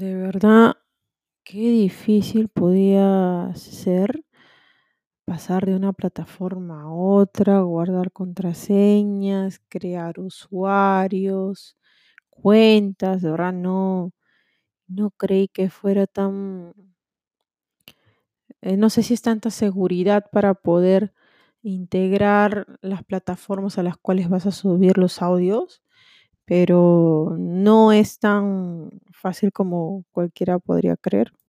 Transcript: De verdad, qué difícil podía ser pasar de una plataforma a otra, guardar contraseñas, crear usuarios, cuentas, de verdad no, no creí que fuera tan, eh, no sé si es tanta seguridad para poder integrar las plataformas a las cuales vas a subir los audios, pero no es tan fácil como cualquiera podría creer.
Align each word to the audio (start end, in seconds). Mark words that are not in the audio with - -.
De 0.00 0.14
verdad, 0.16 0.76
qué 1.44 1.58
difícil 1.58 2.48
podía 2.48 3.52
ser 3.54 4.24
pasar 5.24 5.66
de 5.66 5.74
una 5.76 5.92
plataforma 5.92 6.82
a 6.82 6.90
otra, 6.92 7.60
guardar 7.60 8.12
contraseñas, 8.12 9.60
crear 9.68 10.18
usuarios, 10.20 11.76
cuentas, 12.30 13.22
de 13.22 13.30
verdad 13.30 13.52
no, 13.52 14.12
no 14.88 15.10
creí 15.12 15.48
que 15.48 15.70
fuera 15.70 16.06
tan, 16.08 16.74
eh, 18.60 18.76
no 18.76 18.90
sé 18.90 19.02
si 19.02 19.14
es 19.14 19.22
tanta 19.22 19.50
seguridad 19.50 20.26
para 20.32 20.54
poder 20.54 21.12
integrar 21.62 22.66
las 22.82 23.04
plataformas 23.04 23.78
a 23.78 23.82
las 23.82 23.96
cuales 23.96 24.28
vas 24.28 24.46
a 24.46 24.50
subir 24.52 24.98
los 24.98 25.22
audios, 25.22 25.82
pero 26.52 27.34
no 27.38 27.92
es 27.92 28.18
tan 28.18 28.90
fácil 29.10 29.52
como 29.52 30.04
cualquiera 30.12 30.58
podría 30.58 30.98
creer. 30.98 31.32